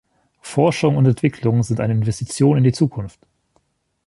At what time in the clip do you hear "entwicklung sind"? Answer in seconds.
1.05-1.79